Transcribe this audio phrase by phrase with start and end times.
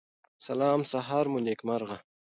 [0.45, 1.97] سلام سهار مو نیکمرغه